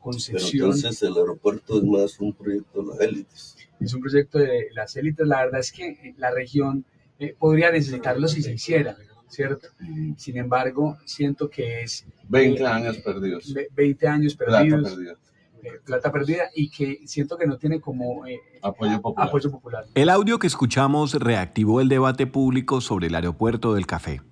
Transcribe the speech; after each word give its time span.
concesión. 0.00 0.70
entonces 0.70 1.02
el 1.02 1.16
aeropuerto 1.16 1.78
es 1.78 1.84
más 1.84 2.18
un 2.20 2.32
proyecto 2.32 2.82
de 2.82 2.88
las 2.88 3.00
élites. 3.00 3.56
Es 3.78 3.94
un 3.94 4.00
proyecto 4.00 4.38
de 4.38 4.68
las 4.72 4.96
élites. 4.96 5.26
La 5.26 5.44
verdad 5.44 5.60
es 5.60 5.72
que 5.72 6.14
la 6.18 6.30
región 6.30 6.84
eh, 7.18 7.34
podría 7.38 7.70
necesitarlo 7.70 8.28
si 8.28 8.42
se 8.42 8.52
hiciera, 8.52 8.96
¿cierto? 9.28 9.68
Sin 10.16 10.36
embargo, 10.36 10.98
siento 11.04 11.48
que 11.48 11.82
es... 11.82 12.06
20 12.28 12.66
años 12.66 12.98
perdidos. 12.98 13.54
20 13.74 14.08
años 14.08 14.34
perdidos. 14.36 14.80
Plata 14.80 14.96
perdida. 14.96 15.16
Eh, 15.62 15.78
plata 15.84 16.10
perdida 16.10 16.44
y 16.54 16.70
que 16.70 17.00
siento 17.04 17.36
que 17.36 17.46
no 17.46 17.58
tiene 17.58 17.80
como 17.80 18.26
eh, 18.26 18.40
Apoyo 18.62 19.02
popular. 19.02 19.28
apoyo 19.28 19.50
popular. 19.50 19.84
El 19.94 20.08
audio 20.08 20.38
que 20.38 20.46
escuchamos 20.46 21.12
reactivó 21.14 21.82
el 21.82 21.88
debate 21.90 22.26
público 22.26 22.80
sobre 22.80 23.08
el 23.08 23.14
aeropuerto 23.14 23.74
del 23.74 23.86
café, 23.86 24.22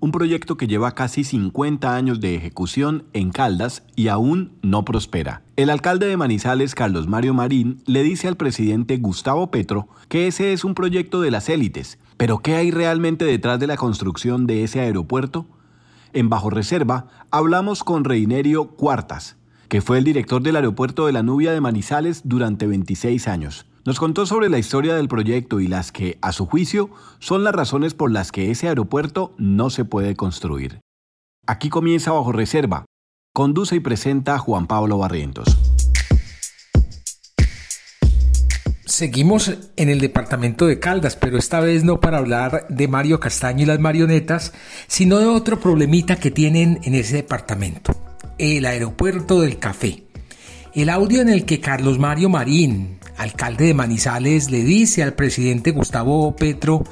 un 0.00 0.12
proyecto 0.12 0.56
que 0.56 0.66
lleva 0.66 0.94
casi 0.94 1.24
50 1.24 1.94
años 1.94 2.20
de 2.20 2.34
ejecución 2.34 3.04
en 3.12 3.30
Caldas 3.30 3.82
y 3.96 4.08
aún 4.08 4.52
no 4.62 4.84
prospera. 4.84 5.42
El 5.56 5.70
alcalde 5.70 6.06
de 6.06 6.16
Manizales, 6.16 6.74
Carlos 6.74 7.08
Mario 7.08 7.34
Marín, 7.34 7.82
le 7.86 8.02
dice 8.02 8.28
al 8.28 8.36
presidente 8.36 8.98
Gustavo 8.98 9.50
Petro 9.50 9.88
que 10.08 10.26
ese 10.26 10.52
es 10.52 10.64
un 10.64 10.74
proyecto 10.74 11.20
de 11.20 11.30
las 11.30 11.48
élites, 11.48 11.98
pero 12.16 12.38
¿qué 12.38 12.54
hay 12.56 12.70
realmente 12.70 13.24
detrás 13.24 13.58
de 13.58 13.66
la 13.66 13.76
construcción 13.76 14.46
de 14.46 14.64
ese 14.64 14.80
aeropuerto? 14.80 15.46
En 16.12 16.28
Bajo 16.28 16.50
Reserva 16.50 17.08
hablamos 17.30 17.84
con 17.84 18.04
Reinerio 18.04 18.68
Cuartas, 18.68 19.36
que 19.68 19.80
fue 19.80 19.98
el 19.98 20.04
director 20.04 20.42
del 20.42 20.56
aeropuerto 20.56 21.06
de 21.06 21.12
la 21.12 21.22
Nubia 21.22 21.52
de 21.52 21.60
Manizales 21.60 22.22
durante 22.24 22.66
26 22.66 23.28
años. 23.28 23.66
Nos 23.86 24.00
contó 24.00 24.26
sobre 24.26 24.48
la 24.48 24.58
historia 24.58 24.96
del 24.96 25.06
proyecto 25.06 25.60
y 25.60 25.68
las 25.68 25.92
que, 25.92 26.18
a 26.20 26.32
su 26.32 26.46
juicio, 26.46 26.90
son 27.20 27.44
las 27.44 27.54
razones 27.54 27.94
por 27.94 28.10
las 28.10 28.32
que 28.32 28.50
ese 28.50 28.66
aeropuerto 28.66 29.32
no 29.38 29.70
se 29.70 29.84
puede 29.84 30.16
construir. 30.16 30.80
Aquí 31.46 31.68
comienza 31.68 32.10
Bajo 32.10 32.32
Reserva. 32.32 32.84
Conduce 33.32 33.76
y 33.76 33.80
presenta 33.80 34.38
Juan 34.38 34.66
Pablo 34.66 34.98
Barrientos. 34.98 35.56
Seguimos 38.84 39.52
en 39.76 39.88
el 39.88 40.00
departamento 40.00 40.66
de 40.66 40.80
Caldas, 40.80 41.14
pero 41.14 41.38
esta 41.38 41.60
vez 41.60 41.84
no 41.84 42.00
para 42.00 42.18
hablar 42.18 42.66
de 42.68 42.88
Mario 42.88 43.20
Castaño 43.20 43.62
y 43.62 43.66
las 43.66 43.78
marionetas, 43.78 44.52
sino 44.88 45.18
de 45.18 45.26
otro 45.26 45.60
problemita 45.60 46.16
que 46.16 46.32
tienen 46.32 46.80
en 46.82 46.96
ese 46.96 47.14
departamento, 47.14 47.92
el 48.38 48.66
aeropuerto 48.66 49.42
del 49.42 49.60
café. 49.60 50.05
El 50.76 50.90
audio 50.90 51.22
en 51.22 51.30
el 51.30 51.46
que 51.46 51.58
Carlos 51.58 51.98
Mario 51.98 52.28
Marín, 52.28 52.98
alcalde 53.16 53.64
de 53.64 53.72
Manizales, 53.72 54.50
le 54.50 54.62
dice 54.62 55.02
al 55.02 55.14
presidente 55.14 55.70
Gustavo 55.70 56.36
Petro 56.36 56.84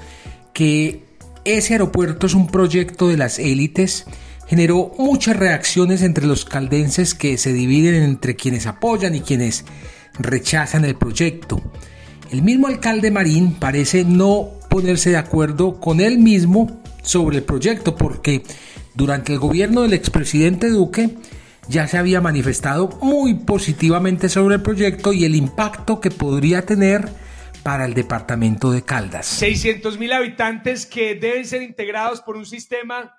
que 0.55 1.05
ese 1.45 1.75
aeropuerto 1.75 2.27
es 2.27 2.33
un 2.33 2.47
proyecto 2.47 3.09
de 3.09 3.19
las 3.19 3.39
élites, 3.39 4.07
generó 4.47 4.91
muchas 4.99 5.37
reacciones 5.37 6.01
entre 6.01 6.27
los 6.27 6.47
caldenses 6.47 7.15
que 7.15 7.37
se 7.37 7.53
dividen 7.53 8.03
entre 8.03 8.37
quienes 8.37 8.67
apoyan 8.67 9.15
y 9.15 9.21
quienes 9.21 9.67
rechazan 10.19 10.87
el 10.87 10.95
proyecto. 10.95 11.61
El 12.31 12.41
mismo 12.41 12.69
alcalde 12.69 13.11
Marín 13.11 13.53
parece 13.53 14.07
no 14.07 14.49
ponerse 14.71 15.11
de 15.11 15.19
acuerdo 15.19 15.79
con 15.79 16.01
él 16.01 16.21
mismo 16.21 16.81
sobre 17.03 17.37
el 17.37 17.43
proyecto 17.43 17.97
porque 17.97 18.45
durante 18.95 19.35
el 19.35 19.41
gobierno 19.41 19.83
del 19.83 19.93
expresidente 19.93 20.71
Duque 20.71 21.19
ya 21.69 21.87
se 21.89 21.99
había 21.99 22.21
manifestado 22.21 22.89
muy 23.01 23.35
positivamente 23.35 24.29
sobre 24.29 24.57
el 24.57 24.63
proyecto 24.63 25.13
y 25.13 25.25
el 25.25 25.35
impacto 25.35 26.01
que 26.01 26.11
podría 26.11 26.67
tener 26.67 27.09
para 27.63 27.87
el 27.87 27.95
departamento 27.95 28.71
de 28.71 28.83
Caldas. 28.83 29.27
600 29.27 29.99
mil 29.99 30.13
habitantes 30.13 30.87
que 30.87 31.15
deben 31.15 31.47
ser 31.47 31.63
integrados 31.63 32.21
por 32.21 32.37
un 32.37 32.47
sistema 32.47 33.17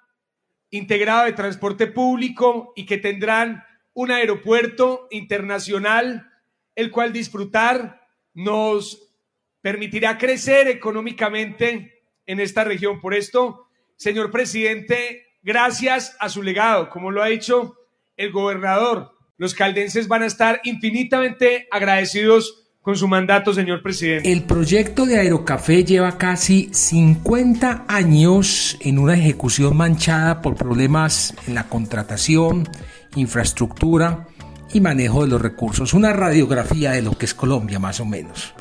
integrado 0.70 1.26
de 1.26 1.34
transporte 1.34 1.88
público 1.88 2.74
y 2.76 2.86
que 2.86 2.98
tendrán 2.98 3.64
un 3.94 4.12
aeropuerto 4.12 5.08
internacional, 5.10 6.30
el 6.76 6.92
cual 6.92 7.14
disfrutar 7.14 8.08
nos 8.34 9.14
permitirá 9.62 10.18
crecer 10.18 10.68
económicamente 10.68 12.04
en 12.26 12.40
esta 12.40 12.64
región. 12.64 13.00
Por 13.02 13.16
esto, 13.16 13.68
señor 13.96 14.30
presidente, 14.30 15.38
gracias 15.42 16.16
a 16.20 16.30
su 16.30 16.44
legado, 16.44 16.90
como 16.90 17.10
lo 17.10 17.24
ha 17.24 17.28
dicho 17.28 17.78
el 18.18 18.32
gobernador, 18.32 19.12
los 19.38 19.54
caldenses 19.54 20.08
van 20.08 20.24
a 20.24 20.28
estar 20.28 20.62
infinitamente 20.64 21.68
agradecidos 21.72 22.66
con 22.82 22.96
su 22.96 23.08
mandato, 23.08 23.54
señor 23.54 23.82
presidente. 23.82 24.32
El 24.32 24.44
proyecto 24.44 25.06
de 25.06 25.20
Aerocafé 25.20 25.84
lleva 25.84 26.18
casi 26.18 26.70
50 26.72 27.86
años 27.88 28.78
en 28.80 29.00
una 29.00 29.16
ejecución 29.16 29.76
manchada 29.76 30.42
por 30.42 30.56
problemas 30.56 31.34
en 31.48 31.56
la 31.56 31.68
contratación, 31.68 32.70
infraestructura 33.16 34.28
y 34.72 34.82
manejo 34.82 35.24
de 35.24 35.30
los 35.30 35.42
recursos. 35.42 35.94
Una 35.94 36.14
radiografía 36.14 36.92
de 36.92 37.02
lo 37.02 37.18
que 37.18 37.26
es 37.26 37.34
Colombia, 37.34 37.80
más 37.80 38.00
o 38.00 38.06
menos. 38.06 38.54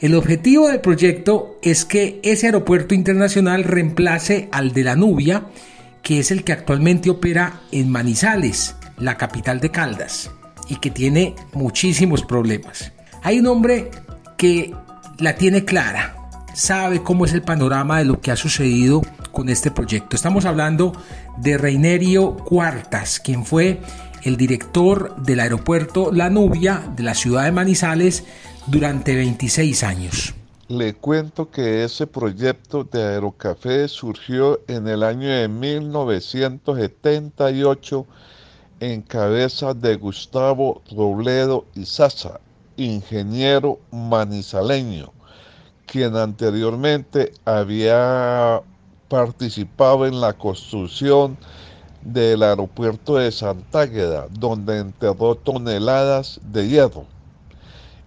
El 0.00 0.14
objetivo 0.14 0.68
del 0.68 0.80
proyecto 0.80 1.58
es 1.62 1.84
que 1.84 2.20
ese 2.24 2.46
aeropuerto 2.46 2.94
internacional 2.94 3.64
reemplace 3.64 4.48
al 4.50 4.72
de 4.72 4.82
la 4.82 4.96
Nubia, 4.96 5.46
que 6.02 6.18
es 6.18 6.30
el 6.30 6.42
que 6.42 6.52
actualmente 6.52 7.10
opera 7.10 7.60
en 7.70 7.90
Manizales, 7.90 8.74
la 9.00 9.16
capital 9.16 9.60
de 9.60 9.70
Caldas, 9.70 10.30
y 10.68 10.76
que 10.76 10.90
tiene 10.90 11.34
muchísimos 11.52 12.22
problemas. 12.22 12.92
Hay 13.22 13.40
un 13.40 13.48
hombre 13.48 13.90
que 14.36 14.74
la 15.18 15.34
tiene 15.34 15.64
clara, 15.64 16.14
sabe 16.54 17.02
cómo 17.02 17.24
es 17.24 17.32
el 17.32 17.42
panorama 17.42 17.98
de 17.98 18.04
lo 18.04 18.20
que 18.20 18.30
ha 18.30 18.36
sucedido 18.36 19.02
con 19.32 19.48
este 19.48 19.70
proyecto. 19.70 20.16
Estamos 20.16 20.44
hablando 20.44 20.92
de 21.38 21.58
Reinerio 21.58 22.36
Cuartas, 22.36 23.20
quien 23.20 23.44
fue 23.44 23.80
el 24.22 24.36
director 24.36 25.16
del 25.16 25.40
aeropuerto 25.40 26.12
La 26.12 26.30
Nubia 26.30 26.82
de 26.94 27.02
la 27.02 27.14
ciudad 27.14 27.44
de 27.44 27.52
Manizales 27.52 28.24
durante 28.66 29.14
26 29.14 29.82
años. 29.82 30.34
Le 30.68 30.92
cuento 30.94 31.50
que 31.50 31.84
ese 31.84 32.06
proyecto 32.06 32.84
de 32.84 33.02
Aerocafé 33.02 33.88
surgió 33.88 34.60
en 34.68 34.86
el 34.86 35.02
año 35.02 35.28
de 35.28 35.48
1978 35.48 38.06
en 38.80 39.02
cabeza 39.02 39.74
de 39.74 39.96
Gustavo 39.96 40.80
Robledo 40.90 41.66
Izaza, 41.74 42.40
ingeniero 42.78 43.78
manizaleño, 43.92 45.12
quien 45.86 46.16
anteriormente 46.16 47.34
había 47.44 48.62
participado 49.08 50.06
en 50.06 50.20
la 50.20 50.32
construcción 50.32 51.36
del 52.00 52.42
aeropuerto 52.42 53.16
de 53.16 53.30
Santágueda, 53.30 54.28
donde 54.30 54.78
enterró 54.78 55.34
toneladas 55.34 56.40
de 56.42 56.68
hierro. 56.68 57.04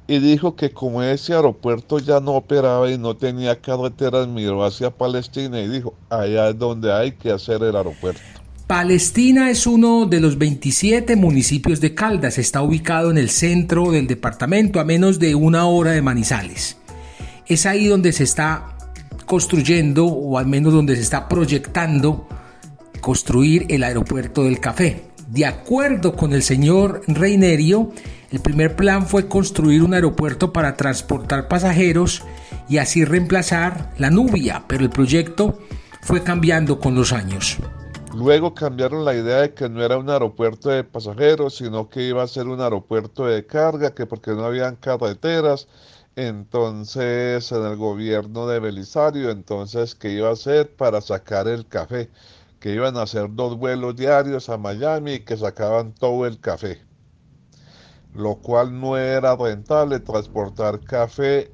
Y 0.08 0.18
dijo 0.18 0.56
que 0.56 0.72
como 0.72 1.04
ese 1.04 1.36
aeropuerto 1.36 2.00
ya 2.00 2.20
no 2.20 2.32
operaba 2.32 2.90
y 2.90 2.98
no 2.98 3.16
tenía 3.16 3.62
carreteras, 3.62 4.28
miró 4.28 4.66
hacia 4.66 4.90
Palestina 4.90 5.62
y 5.62 5.68
dijo, 5.68 5.94
allá 6.10 6.50
es 6.50 6.58
donde 6.58 6.92
hay 6.92 7.12
que 7.12 7.32
hacer 7.32 7.62
el 7.64 7.76
aeropuerto. 7.76 8.43
Palestina 8.74 9.52
es 9.52 9.68
uno 9.68 10.08
de 10.08 10.20
los 10.20 10.40
27 10.40 11.16
municipios 11.16 11.80
de 11.80 11.94
Caldas, 11.94 12.40
está 12.40 12.64
ubicado 12.64 13.12
en 13.12 13.20
el 13.20 13.30
centro 13.30 13.92
del 13.92 14.08
departamento 14.08 14.80
a 14.80 14.84
menos 14.84 15.20
de 15.20 15.36
una 15.36 15.68
hora 15.68 15.92
de 15.92 16.02
Manizales. 16.02 16.78
Es 17.46 17.68
ahí 17.68 17.86
donde 17.86 18.12
se 18.12 18.24
está 18.24 18.76
construyendo 19.28 20.08
o 20.08 20.40
al 20.40 20.48
menos 20.48 20.74
donde 20.74 20.96
se 20.96 21.04
está 21.04 21.30
proyectando 21.30 22.28
construir 23.00 23.68
el 23.70 23.84
aeropuerto 23.84 24.44
del 24.46 24.60
café. 24.60 25.04
De 25.28 25.46
acuerdo 25.46 26.16
con 26.16 26.34
el 26.34 26.42
señor 26.42 27.04
Reinerio, 27.08 27.92
el 28.32 28.40
primer 28.40 28.76
plan 28.76 29.06
fue 29.06 29.28
construir 29.28 29.84
un 29.84 29.94
aeropuerto 29.94 30.52
para 30.52 30.76
transportar 30.76 31.48
pasajeros 31.48 32.24
y 32.68 32.80
así 32.80 33.06
reemplazar 33.06 33.94
la 34.00 34.10
Nubia, 34.10 34.64
pero 34.68 34.84
el 34.84 34.90
proyecto 34.90 35.60
fue 36.02 36.24
cambiando 36.24 36.80
con 36.80 36.96
los 36.96 37.14
años. 37.14 37.60
Luego 38.14 38.54
cambiaron 38.54 39.06
la 39.06 39.16
idea 39.16 39.42
de 39.42 39.54
que 39.56 39.68
no 39.68 39.84
era 39.84 39.98
un 39.98 40.08
aeropuerto 40.08 40.70
de 40.70 40.84
pasajeros, 40.84 41.56
sino 41.56 41.90
que 41.90 42.04
iba 42.04 42.22
a 42.22 42.28
ser 42.28 42.48
un 42.48 42.62
aeropuerto 42.62 43.26
de 43.26 43.44
carga, 43.48 43.96
que 43.96 44.06
porque 44.06 44.32
no 44.32 44.46
habían 44.46 44.76
carreteras. 44.76 45.68
Entonces, 46.16 47.52
en 47.52 47.66
el 47.66 47.76
gobierno 47.76 48.46
de 48.46 48.60
Belisario, 48.60 49.32
entonces, 49.32 49.96
¿qué 49.96 50.12
iba 50.12 50.30
a 50.30 50.34
hacer 50.34 50.76
para 50.76 51.02
sacar 51.02 51.48
el 51.48 51.68
café? 51.68 52.12
Que 52.60 52.76
iban 52.76 52.98
a 52.98 53.02
hacer 53.02 53.34
dos 53.34 53.58
vuelos 53.58 53.96
diarios 53.96 54.48
a 54.48 54.60
Miami 54.60 55.14
y 55.14 55.20
que 55.22 55.36
sacaban 55.36 55.96
todo 55.96 56.28
el 56.28 56.40
café. 56.40 56.86
Lo 58.14 58.36
cual 58.36 58.80
no 58.80 58.96
era 58.96 59.36
rentable 59.36 60.00
transportar 60.00 60.80
café 60.82 61.50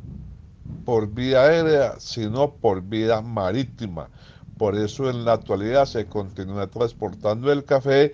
por 0.83 1.07
vía 1.07 1.44
aérea, 1.44 1.95
sino 2.00 2.54
por 2.54 2.81
vía 2.81 3.22
marítima 3.22 4.10
por 4.59 4.75
eso 4.75 5.09
en 5.09 5.23
la 5.23 5.33
actualidad 5.33 5.85
se 5.85 6.06
continúa 6.06 6.67
transportando 6.67 7.50
el 7.50 7.63
café 7.63 8.11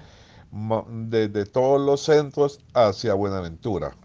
desde 0.89 1.45
todos 1.47 1.81
los 1.81 2.01
centros 2.03 2.59
hacia 2.75 3.15
Buenaventura. 3.15 3.95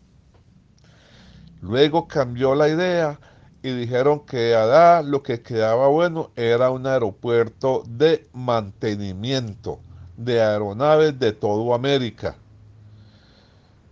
Luego 1.60 2.08
cambió 2.08 2.54
la 2.54 2.70
idea 2.70 3.20
y 3.62 3.72
dijeron 3.72 4.20
que 4.20 4.56
allá 4.56 5.02
lo 5.02 5.22
que 5.22 5.42
quedaba 5.42 5.88
bueno 5.88 6.30
era 6.34 6.70
un 6.70 6.86
aeropuerto 6.86 7.82
de 7.86 8.26
mantenimiento 8.32 9.78
de 10.16 10.40
aeronaves 10.40 11.18
de 11.18 11.32
toda 11.32 11.74
América. 11.74 12.36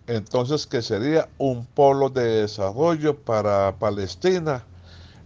entonces 0.07 0.67
que 0.67 0.81
sería 0.81 1.29
un 1.37 1.67
polo 1.67 2.09
de 2.09 2.41
desarrollo 2.41 3.15
para 3.15 3.77
Palestina, 3.79 4.65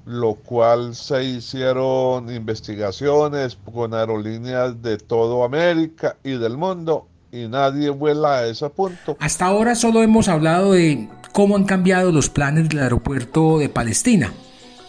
lo 0.04 0.34
cual 0.34 0.94
se 0.94 1.24
hicieron 1.24 2.32
investigaciones 2.34 3.56
con 3.72 3.94
aerolíneas 3.94 4.82
de 4.82 4.98
toda 4.98 5.44
América 5.44 6.16
y 6.24 6.32
del 6.32 6.56
mundo 6.56 7.06
y 7.30 7.48
nadie 7.48 7.90
vuela 7.90 8.38
a 8.38 8.46
ese 8.46 8.68
punto. 8.68 9.16
Hasta 9.18 9.46
ahora 9.46 9.74
solo 9.74 10.02
hemos 10.02 10.28
hablado 10.28 10.72
de 10.72 11.08
cómo 11.32 11.56
han 11.56 11.64
cambiado 11.64 12.12
los 12.12 12.28
planes 12.28 12.68
del 12.68 12.80
aeropuerto 12.80 13.58
de 13.58 13.68
Palestina. 13.68 14.32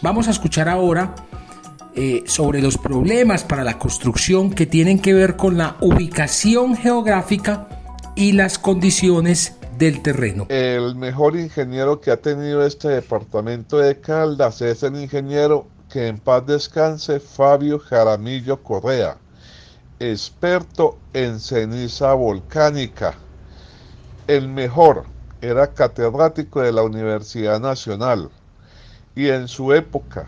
Vamos 0.02 0.28
a 0.28 0.32
escuchar 0.32 0.68
ahora 0.68 1.14
eh, 1.94 2.24
sobre 2.26 2.60
los 2.60 2.76
problemas 2.76 3.44
para 3.44 3.64
la 3.64 3.78
construcción 3.78 4.50
que 4.50 4.66
tienen 4.66 4.98
que 4.98 5.14
ver 5.14 5.36
con 5.36 5.56
la 5.56 5.76
ubicación 5.80 6.76
geográfica 6.76 7.68
y 8.16 8.32
las 8.32 8.58
condiciones 8.58 9.54
del 9.78 10.02
terreno. 10.02 10.46
El 10.48 10.94
mejor 10.94 11.36
ingeniero 11.36 12.00
que 12.00 12.10
ha 12.10 12.16
tenido 12.16 12.64
este 12.64 12.88
departamento 12.88 13.78
de 13.78 14.00
Caldas 14.00 14.62
es 14.62 14.82
el 14.82 14.96
ingeniero 15.00 15.66
que 15.90 16.06
en 16.06 16.18
paz 16.18 16.46
descanse 16.46 17.20
Fabio 17.20 17.78
Jaramillo 17.78 18.62
Correa, 18.62 19.16
experto 19.98 20.98
en 21.12 21.40
ceniza 21.40 22.14
volcánica. 22.14 23.14
El 24.26 24.48
mejor 24.48 25.04
era 25.40 25.72
catedrático 25.72 26.60
de 26.60 26.72
la 26.72 26.82
Universidad 26.82 27.60
Nacional 27.60 28.30
y 29.16 29.28
en 29.28 29.48
su 29.48 29.72
época, 29.72 30.26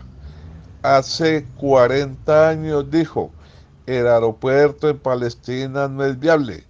hace 0.83 1.45
40 1.57 2.49
años, 2.49 2.89
dijo, 2.91 3.31
el 3.85 4.07
aeropuerto 4.07 4.89
en 4.89 4.99
Palestina 4.99 5.87
no 5.87 6.05
es 6.05 6.19
viable. 6.19 6.65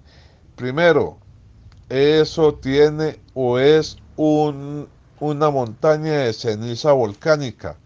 Primero, 0.58 1.20
eso 1.88 2.56
tiene 2.56 3.20
o 3.36 3.60
es 3.60 3.98
un, 4.16 4.90
una 5.20 5.52
montaña 5.52 6.14
de 6.14 6.34
ceniza 6.34 6.94
volcánica. 6.94 7.78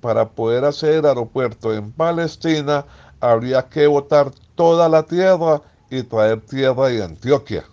Para 0.00 0.28
poder 0.28 0.64
hacer 0.64 1.06
aeropuerto 1.06 1.74
en 1.74 1.90
Palestina 1.90 2.86
habría 3.18 3.68
que 3.68 3.88
botar 3.88 4.30
toda 4.54 4.88
la 4.88 5.02
tierra 5.02 5.60
y 5.90 6.04
traer 6.04 6.40
tierra 6.42 6.86
de 6.86 7.02
Antioquia. 7.02 7.64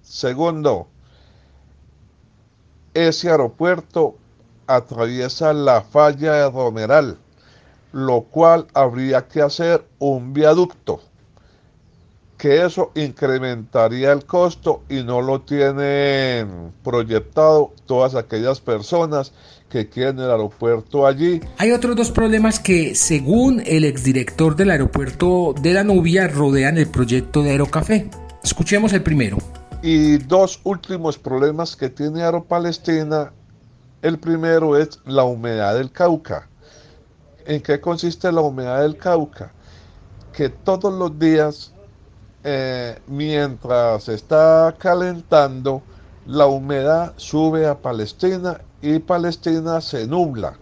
Segundo, 0.00 0.86
ese 2.94 3.30
aeropuerto 3.30 4.14
atraviesa 4.68 5.52
la 5.52 5.82
falla 5.82 6.34
de 6.34 6.50
Romeral, 6.52 7.18
lo 7.90 8.22
cual 8.22 8.68
habría 8.74 9.26
que 9.26 9.42
hacer 9.42 9.84
un 9.98 10.32
viaducto 10.32 11.00
que 12.44 12.62
eso 12.62 12.92
incrementaría 12.94 14.12
el 14.12 14.26
costo 14.26 14.82
y 14.90 15.02
no 15.02 15.22
lo 15.22 15.40
tienen 15.40 16.74
proyectado 16.82 17.72
todas 17.86 18.14
aquellas 18.16 18.60
personas 18.60 19.32
que 19.70 19.88
quieren 19.88 20.18
el 20.18 20.30
aeropuerto 20.30 21.06
allí. 21.06 21.40
Hay 21.56 21.72
otros 21.72 21.96
dos 21.96 22.10
problemas 22.10 22.60
que, 22.60 22.94
según 22.94 23.62
el 23.64 23.86
exdirector 23.86 24.56
del 24.56 24.72
aeropuerto 24.72 25.54
de 25.58 25.72
la 25.72 25.84
Nubia, 25.84 26.28
rodean 26.28 26.76
el 26.76 26.86
proyecto 26.86 27.42
de 27.42 27.52
Aerocafé. 27.52 28.10
Escuchemos 28.42 28.92
el 28.92 29.02
primero. 29.02 29.38
Y 29.82 30.18
dos 30.18 30.60
últimos 30.64 31.16
problemas 31.16 31.74
que 31.76 31.88
tiene 31.88 32.24
Aeropalestina. 32.24 33.32
El 34.02 34.18
primero 34.18 34.76
es 34.76 35.00
la 35.06 35.24
humedad 35.24 35.76
del 35.76 35.90
Cauca. 35.90 36.50
¿En 37.46 37.62
qué 37.62 37.80
consiste 37.80 38.30
la 38.30 38.42
humedad 38.42 38.82
del 38.82 38.98
Cauca? 38.98 39.50
Que 40.34 40.50
todos 40.50 40.92
los 40.92 41.18
días 41.18 41.73
eh, 42.44 42.98
mientras 43.06 44.08
está 44.10 44.74
calentando, 44.78 45.82
la 46.26 46.46
humedad 46.46 47.14
sube 47.16 47.66
a 47.66 47.78
Palestina 47.78 48.60
y 48.82 48.98
Palestina 48.98 49.80
se 49.80 50.06
nubla. 50.06 50.58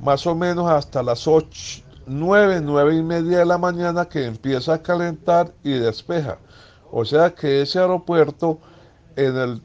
Más 0.00 0.26
o 0.26 0.34
menos 0.34 0.70
hasta 0.70 1.02
las 1.02 1.26
8, 1.26 1.82
9, 2.06 2.60
9 2.62 2.94
y 2.94 3.02
media 3.02 3.38
de 3.38 3.46
la 3.46 3.56
mañana 3.56 4.04
que 4.04 4.26
empieza 4.26 4.74
a 4.74 4.82
calentar 4.82 5.52
y 5.62 5.72
despeja. 5.72 6.38
O 6.90 7.06
sea 7.06 7.34
que 7.34 7.62
ese 7.62 7.78
aeropuerto 7.78 8.58
en 9.16 9.36
el 9.36 9.62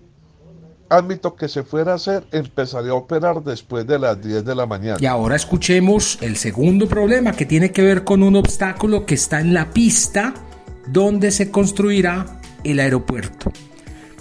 ámbito 0.89 1.35
que 1.35 1.50
se 1.50 1.63
fuera 1.63 1.94
a 1.94 1.95
hacer 1.95 2.25
empezaría 2.31 2.91
a 2.91 2.95
operar 2.95 3.44
después 3.44 3.85
de 3.85 4.00
las 4.00 4.21
10 4.21 4.45
de 4.45 4.56
la 4.56 4.65
mañana. 4.65 4.97
Y 5.01 5.06
ahora 5.06 5.35
escuchemos 5.35 6.18
el 6.21 6.38
segundo 6.38 6.88
problema 6.88 7.33
que 7.33 7.45
tiene 7.45 7.71
que 7.71 7.81
ver 7.81 8.06
con 8.06 8.23
un 8.23 8.38
obstáculo 8.38 9.06
que 9.06 9.15
está 9.15 9.41
en 9.41 9.53
la 9.53 9.71
pista 9.71 10.33
donde 10.92 11.31
se 11.31 11.51
construirá 11.51 12.25
el 12.63 12.80
aeropuerto. 12.80 13.51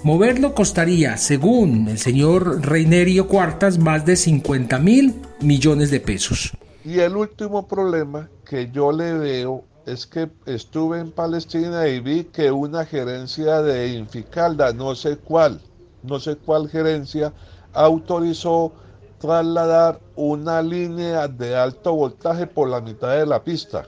Moverlo 0.03 0.55
costaría, 0.55 1.17
según 1.17 1.89
el 1.89 1.99
señor 1.99 2.65
Reinerio 2.65 3.27
Cuartas, 3.27 3.79
más 3.79 4.07
de 4.07 4.17
50 4.17 4.79
mil 4.79 5.15
millones 5.41 5.91
de 5.91 6.01
pesos. 6.01 6.53
Y 6.85 7.01
el 7.01 7.17
último 7.17 7.67
problema 7.67 8.29
que 8.45 8.71
yo 8.71 8.93
le 8.93 9.15
veo 9.15 9.65
es 9.87 10.07
que 10.07 10.29
estuve 10.47 11.01
en 11.01 11.11
Palestina 11.11 11.89
y 11.89 12.01
vi 12.01 12.25
que 12.25 12.53
una 12.53 12.85
gerencia 12.85 13.63
de 13.63 13.89
Inficalda, 13.95 14.73
no 14.73 14.95
sé 14.95 15.17
cuál, 15.17 15.61
no 16.03 16.21
sé 16.21 16.37
cuál 16.37 16.69
gerencia, 16.69 17.33
autorizó 17.73 18.73
trasladar 19.19 20.01
una 20.15 20.63
línea 20.63 21.27
de 21.29 21.57
alto 21.57 21.95
voltaje 21.95 22.47
por 22.47 22.69
la 22.69 22.81
mitad 22.81 23.17
de 23.17 23.27
la 23.27 23.43
pista. 23.43 23.87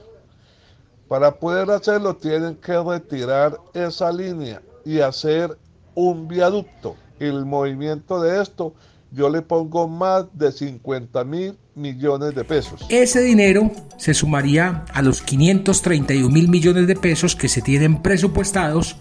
Para 1.09 1.31
poder 1.39 1.71
hacerlo 1.71 2.15
tienen 2.15 2.55
que 2.55 2.77
retirar 2.81 3.59
esa 3.73 4.11
línea 4.11 4.61
y 4.85 4.99
hacer 4.99 5.57
un 5.95 6.27
viaducto. 6.27 6.95
El 7.19 7.45
movimiento 7.45 8.21
de 8.21 8.41
esto 8.41 8.75
yo 9.11 9.27
le 9.31 9.41
pongo 9.41 9.87
más 9.87 10.25
de 10.33 10.51
50 10.51 11.23
mil 11.23 11.57
millones 11.73 12.35
de 12.35 12.43
pesos. 12.43 12.85
Ese 12.89 13.21
dinero 13.21 13.71
se 13.97 14.13
sumaría 14.13 14.85
a 14.93 15.01
los 15.01 15.23
531 15.23 16.29
mil 16.29 16.47
millones 16.47 16.85
de 16.85 16.95
pesos 16.95 17.35
que 17.35 17.49
se 17.49 17.63
tienen 17.63 18.03
presupuestados 18.03 18.95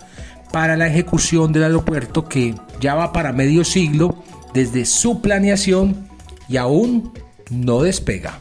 para 0.51 0.79
la 0.79 0.87
ejecución 0.87 1.53
del 1.53 1.65
aeropuerto 1.65 2.27
que 2.27 2.55
ya 2.81 2.95
va 2.95 3.13
para 3.13 3.35
medio 3.35 3.65
siglo 3.65 4.25
desde 4.55 4.87
su 4.87 5.21
planeación 5.21 6.09
y 6.49 6.57
aún 6.57 7.13
no 7.51 7.83
despega. 7.83 8.41